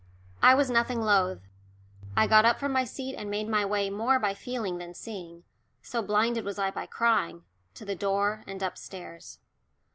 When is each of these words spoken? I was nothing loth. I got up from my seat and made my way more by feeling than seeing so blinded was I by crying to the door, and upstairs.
I 0.41 0.55
was 0.55 0.71
nothing 0.71 0.99
loth. 1.03 1.47
I 2.17 2.25
got 2.25 2.43
up 2.43 2.57
from 2.59 2.71
my 2.71 2.85
seat 2.85 3.15
and 3.15 3.29
made 3.29 3.47
my 3.47 3.63
way 3.63 3.91
more 3.91 4.17
by 4.17 4.33
feeling 4.33 4.79
than 4.79 4.95
seeing 4.95 5.43
so 5.83 6.01
blinded 6.01 6.43
was 6.43 6.57
I 6.57 6.71
by 6.71 6.87
crying 6.87 7.43
to 7.75 7.85
the 7.85 7.93
door, 7.95 8.43
and 8.47 8.63
upstairs. 8.63 9.37